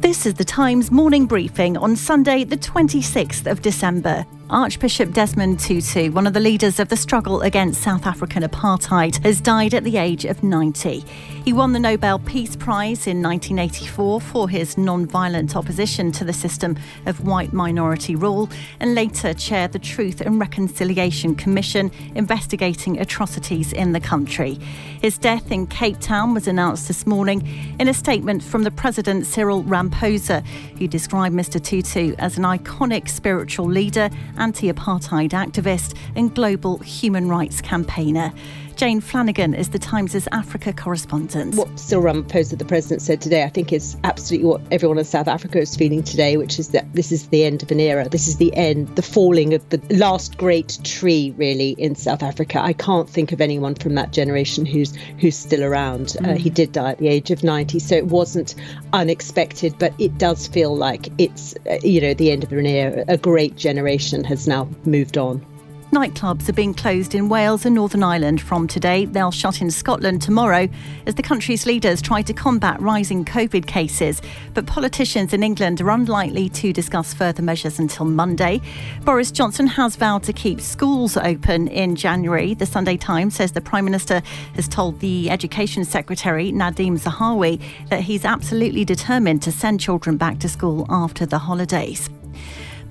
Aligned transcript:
This 0.00 0.24
is 0.24 0.34
the 0.34 0.44
Times 0.44 0.90
morning 0.90 1.26
briefing 1.26 1.76
on 1.76 1.94
Sunday, 1.94 2.44
the 2.44 2.56
26th 2.56 3.50
of 3.50 3.62
December. 3.62 4.24
Archbishop 4.50 5.12
Desmond 5.12 5.60
Tutu, 5.60 6.10
one 6.10 6.26
of 6.26 6.32
the 6.32 6.40
leaders 6.40 6.80
of 6.80 6.88
the 6.88 6.96
struggle 6.96 7.40
against 7.42 7.80
South 7.80 8.04
African 8.04 8.42
apartheid, 8.42 9.22
has 9.22 9.40
died 9.40 9.74
at 9.74 9.84
the 9.84 9.96
age 9.96 10.24
of 10.24 10.42
90. 10.42 11.04
He 11.44 11.52
won 11.52 11.72
the 11.72 11.78
Nobel 11.78 12.18
Peace 12.18 12.56
Prize 12.56 13.06
in 13.06 13.22
1984 13.22 14.20
for 14.20 14.48
his 14.48 14.76
non-violent 14.76 15.54
opposition 15.54 16.10
to 16.12 16.24
the 16.24 16.32
system 16.32 16.76
of 17.06 17.24
white 17.24 17.52
minority 17.52 18.16
rule 18.16 18.50
and 18.80 18.96
later 18.96 19.34
chaired 19.34 19.70
the 19.70 19.78
Truth 19.78 20.20
and 20.20 20.40
Reconciliation 20.40 21.36
Commission 21.36 21.92
investigating 22.16 22.98
atrocities 22.98 23.72
in 23.72 23.92
the 23.92 24.00
country. 24.00 24.54
His 25.00 25.16
death 25.16 25.52
in 25.52 25.68
Cape 25.68 26.00
Town 26.00 26.34
was 26.34 26.48
announced 26.48 26.88
this 26.88 27.06
morning 27.06 27.46
in 27.78 27.86
a 27.86 27.94
statement 27.94 28.42
from 28.42 28.64
the 28.64 28.70
President 28.72 29.26
Cyril 29.26 29.62
Ramaphosa, 29.62 30.44
who 30.76 30.88
described 30.88 31.36
Mr. 31.36 31.62
Tutu 31.62 32.16
as 32.18 32.36
an 32.36 32.42
iconic 32.42 33.08
spiritual 33.08 33.66
leader 33.66 34.10
anti 34.40 34.72
apartheid 34.72 35.30
activist 35.30 35.96
and 36.16 36.34
global 36.34 36.78
human 36.78 37.28
rights 37.28 37.60
campaigner. 37.60 38.32
Jane 38.80 39.02
Flanagan 39.02 39.52
is 39.52 39.68
the 39.68 39.78
Times' 39.78 40.26
Africa 40.32 40.72
correspondent. 40.72 41.54
What 41.54 41.78
Cyril 41.78 42.02
Ramaphosa, 42.02 42.56
the 42.56 42.64
president, 42.64 43.02
said 43.02 43.20
today, 43.20 43.44
I 43.44 43.50
think 43.50 43.74
is 43.74 43.94
absolutely 44.04 44.48
what 44.48 44.62
everyone 44.70 44.96
in 44.96 45.04
South 45.04 45.28
Africa 45.28 45.58
is 45.58 45.76
feeling 45.76 46.02
today, 46.02 46.38
which 46.38 46.58
is 46.58 46.68
that 46.68 46.90
this 46.94 47.12
is 47.12 47.28
the 47.28 47.44
end 47.44 47.62
of 47.62 47.70
an 47.70 47.78
era. 47.78 48.08
This 48.08 48.26
is 48.26 48.38
the 48.38 48.56
end, 48.56 48.88
the 48.96 49.02
falling 49.02 49.52
of 49.52 49.68
the 49.68 49.82
last 49.90 50.38
great 50.38 50.78
tree, 50.82 51.34
really, 51.36 51.72
in 51.72 51.94
South 51.94 52.22
Africa. 52.22 52.58
I 52.62 52.72
can't 52.72 53.06
think 53.06 53.32
of 53.32 53.42
anyone 53.42 53.74
from 53.74 53.96
that 53.96 54.14
generation 54.14 54.64
who's 54.64 54.96
who's 55.18 55.36
still 55.36 55.62
around. 55.62 56.16
Uh, 56.18 56.22
mm. 56.22 56.30
Uh, 56.30 56.38
he 56.38 56.48
did 56.48 56.72
die 56.72 56.92
at 56.92 56.98
the 57.00 57.08
age 57.08 57.30
of 57.30 57.44
90, 57.44 57.80
so 57.80 57.96
it 57.96 58.06
wasn't 58.06 58.54
unexpected, 58.94 59.74
but 59.78 59.92
it 59.98 60.16
does 60.16 60.46
feel 60.46 60.74
like 60.74 61.10
it's, 61.18 61.54
uh, 61.70 61.76
you 61.82 62.00
know, 62.00 62.14
the 62.14 62.30
end 62.30 62.44
of 62.44 62.52
an 62.52 62.64
era. 62.64 63.04
A 63.08 63.18
great 63.18 63.56
generation 63.56 64.24
has 64.24 64.48
now 64.48 64.66
moved 64.86 65.18
on. 65.18 65.44
Nightclubs 65.92 66.48
are 66.48 66.52
being 66.52 66.72
closed 66.72 67.16
in 67.16 67.28
Wales 67.28 67.66
and 67.66 67.74
Northern 67.74 68.04
Ireland 68.04 68.40
from 68.40 68.68
today. 68.68 69.06
They'll 69.06 69.32
shut 69.32 69.60
in 69.60 69.72
Scotland 69.72 70.22
tomorrow 70.22 70.68
as 71.06 71.16
the 71.16 71.22
country's 71.22 71.66
leaders 71.66 72.00
try 72.00 72.22
to 72.22 72.32
combat 72.32 72.80
rising 72.80 73.24
COVID 73.24 73.66
cases. 73.66 74.22
But 74.54 74.66
politicians 74.66 75.32
in 75.32 75.42
England 75.42 75.80
are 75.80 75.90
unlikely 75.90 76.48
to 76.50 76.72
discuss 76.72 77.12
further 77.12 77.42
measures 77.42 77.80
until 77.80 78.06
Monday. 78.06 78.60
Boris 79.02 79.32
Johnson 79.32 79.66
has 79.66 79.96
vowed 79.96 80.22
to 80.22 80.32
keep 80.32 80.60
schools 80.60 81.16
open 81.16 81.66
in 81.66 81.96
January. 81.96 82.54
The 82.54 82.66
Sunday 82.66 82.96
Times 82.96 83.34
says 83.34 83.50
the 83.50 83.60
Prime 83.60 83.84
Minister 83.84 84.22
has 84.54 84.68
told 84.68 85.00
the 85.00 85.28
Education 85.28 85.84
Secretary, 85.84 86.52
Nadhim 86.52 87.00
Zahawi, 87.00 87.60
that 87.88 88.02
he's 88.02 88.24
absolutely 88.24 88.84
determined 88.84 89.42
to 89.42 89.50
send 89.50 89.80
children 89.80 90.16
back 90.16 90.38
to 90.38 90.48
school 90.48 90.86
after 90.88 91.26
the 91.26 91.38
holidays. 91.38 92.08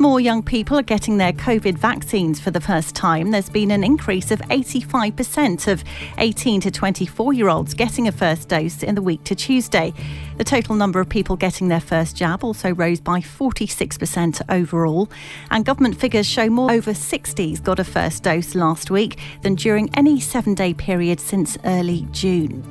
More 0.00 0.20
young 0.20 0.44
people 0.44 0.78
are 0.78 0.82
getting 0.82 1.18
their 1.18 1.32
COVID 1.32 1.76
vaccines 1.76 2.38
for 2.38 2.52
the 2.52 2.60
first 2.60 2.94
time. 2.94 3.32
There's 3.32 3.48
been 3.48 3.72
an 3.72 3.82
increase 3.82 4.30
of 4.30 4.38
85% 4.42 5.66
of 5.66 5.82
18 6.18 6.60
to 6.60 6.70
24 6.70 7.32
year 7.32 7.48
olds 7.48 7.74
getting 7.74 8.06
a 8.06 8.12
first 8.12 8.48
dose 8.48 8.84
in 8.84 8.94
the 8.94 9.02
week 9.02 9.24
to 9.24 9.34
Tuesday. 9.34 9.92
The 10.36 10.44
total 10.44 10.76
number 10.76 11.00
of 11.00 11.08
people 11.08 11.34
getting 11.34 11.66
their 11.66 11.80
first 11.80 12.16
jab 12.16 12.44
also 12.44 12.72
rose 12.72 13.00
by 13.00 13.20
46% 13.20 14.40
overall. 14.48 15.10
And 15.50 15.64
government 15.64 15.96
figures 15.98 16.26
show 16.26 16.48
more 16.48 16.70
over 16.70 16.92
60s 16.92 17.60
got 17.60 17.80
a 17.80 17.84
first 17.84 18.22
dose 18.22 18.54
last 18.54 18.92
week 18.92 19.18
than 19.42 19.56
during 19.56 19.92
any 19.94 20.20
seven 20.20 20.54
day 20.54 20.74
period 20.74 21.18
since 21.18 21.58
early 21.64 22.06
June. 22.12 22.62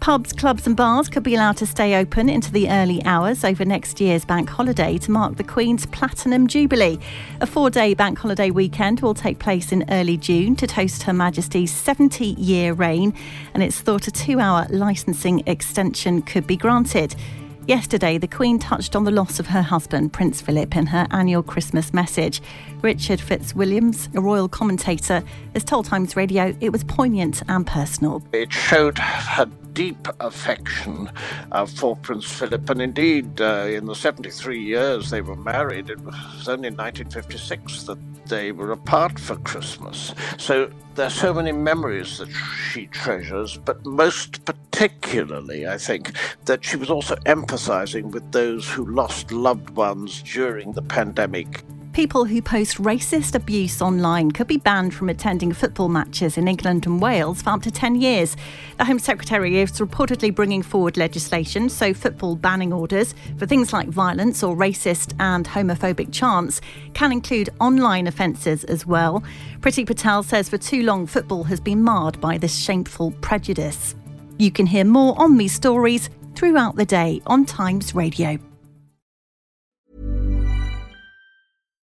Pubs, 0.00 0.32
clubs, 0.32 0.66
and 0.66 0.76
bars 0.76 1.08
could 1.08 1.22
be 1.22 1.34
allowed 1.34 1.56
to 1.56 1.66
stay 1.66 1.96
open 1.96 2.28
into 2.28 2.52
the 2.52 2.70
early 2.70 3.04
hours 3.04 3.44
over 3.44 3.64
next 3.64 4.00
year's 4.00 4.24
bank 4.24 4.48
holiday 4.48 4.98
to 4.98 5.10
mark 5.10 5.36
the 5.36 5.42
Queen's 5.42 5.86
Platinum 5.86 6.46
Jubilee. 6.46 6.98
A 7.40 7.46
four 7.46 7.70
day 7.70 7.94
bank 7.94 8.18
holiday 8.18 8.50
weekend 8.50 9.00
will 9.00 9.14
take 9.14 9.38
place 9.38 9.72
in 9.72 9.84
early 9.90 10.16
June 10.16 10.54
to 10.56 10.66
toast 10.66 11.02
Her 11.04 11.12
Majesty's 11.12 11.72
70 11.72 12.24
year 12.24 12.72
reign, 12.72 13.14
and 13.54 13.62
it's 13.62 13.80
thought 13.80 14.06
a 14.06 14.12
two 14.12 14.38
hour 14.38 14.66
licensing 14.70 15.42
extension 15.46 16.22
could 16.22 16.46
be 16.46 16.56
granted. 16.56 17.16
Yesterday, 17.66 18.16
the 18.16 18.28
Queen 18.28 18.60
touched 18.60 18.94
on 18.94 19.02
the 19.02 19.10
loss 19.10 19.40
of 19.40 19.48
her 19.48 19.60
husband, 19.60 20.12
Prince 20.12 20.40
Philip, 20.40 20.76
in 20.76 20.86
her 20.86 21.08
annual 21.10 21.42
Christmas 21.42 21.92
message. 21.92 22.40
Richard 22.80 23.18
Fitzwilliams, 23.18 24.14
a 24.14 24.20
royal 24.20 24.48
commentator, 24.48 25.20
has 25.52 25.64
told 25.64 25.84
Times 25.84 26.14
Radio 26.14 26.56
it 26.60 26.70
was 26.70 26.84
poignant 26.84 27.42
and 27.48 27.66
personal. 27.66 28.22
It 28.32 28.52
showed 28.52 28.98
her 28.98 29.46
deep 29.72 30.06
affection 30.20 31.10
uh, 31.50 31.66
for 31.66 31.96
Prince 31.96 32.24
Philip, 32.30 32.70
and 32.70 32.80
indeed, 32.80 33.40
uh, 33.40 33.66
in 33.68 33.86
the 33.86 33.96
73 33.96 34.62
years 34.62 35.10
they 35.10 35.20
were 35.20 35.34
married, 35.34 35.90
it 35.90 35.98
was 36.02 36.48
only 36.48 36.68
in 36.68 36.76
1956 36.76 37.82
that 37.82 37.98
they 38.26 38.52
were 38.52 38.70
apart 38.70 39.18
for 39.18 39.34
Christmas. 39.38 40.14
So 40.38 40.70
there 40.96 41.06
are 41.06 41.10
so 41.10 41.34
many 41.34 41.52
memories 41.52 42.18
that 42.18 42.30
she 42.30 42.86
treasures, 42.86 43.58
but 43.58 43.84
most 43.84 44.42
particularly, 44.46 45.68
I 45.68 45.76
think, 45.76 46.12
that 46.46 46.64
she 46.64 46.78
was 46.78 46.88
also 46.88 47.16
empathizing 47.26 48.04
with 48.12 48.32
those 48.32 48.66
who 48.68 48.86
lost 48.86 49.30
loved 49.30 49.70
ones 49.70 50.22
during 50.22 50.72
the 50.72 50.80
pandemic 50.80 51.62
People 51.96 52.26
who 52.26 52.42
post 52.42 52.76
racist 52.76 53.34
abuse 53.34 53.80
online 53.80 54.30
could 54.30 54.46
be 54.46 54.58
banned 54.58 54.92
from 54.92 55.08
attending 55.08 55.54
football 55.54 55.88
matches 55.88 56.36
in 56.36 56.46
England 56.46 56.84
and 56.84 57.00
Wales 57.00 57.40
for 57.40 57.48
up 57.48 57.62
to 57.62 57.70
10 57.70 57.94
years. 58.02 58.36
The 58.76 58.84
Home 58.84 58.98
Secretary 58.98 59.58
is 59.60 59.72
reportedly 59.80 60.34
bringing 60.34 60.62
forward 60.62 60.98
legislation, 60.98 61.70
so 61.70 61.94
football 61.94 62.36
banning 62.36 62.70
orders 62.70 63.14
for 63.38 63.46
things 63.46 63.72
like 63.72 63.88
violence 63.88 64.42
or 64.42 64.54
racist 64.54 65.14
and 65.20 65.48
homophobic 65.48 66.12
chants 66.12 66.60
can 66.92 67.12
include 67.12 67.48
online 67.60 68.06
offences 68.06 68.64
as 68.64 68.84
well. 68.84 69.24
Priti 69.60 69.86
Patel 69.86 70.22
says 70.22 70.50
for 70.50 70.58
too 70.58 70.82
long 70.82 71.06
football 71.06 71.44
has 71.44 71.60
been 71.60 71.82
marred 71.82 72.20
by 72.20 72.36
this 72.36 72.58
shameful 72.58 73.12
prejudice. 73.22 73.94
You 74.38 74.50
can 74.50 74.66
hear 74.66 74.84
more 74.84 75.18
on 75.18 75.38
these 75.38 75.54
stories 75.54 76.10
throughout 76.34 76.76
the 76.76 76.84
day 76.84 77.22
on 77.24 77.46
Times 77.46 77.94
Radio. 77.94 78.38